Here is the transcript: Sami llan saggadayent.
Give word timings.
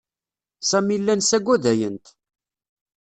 Sami 0.69 0.95
llan 1.01 1.21
saggadayent. 1.29 2.05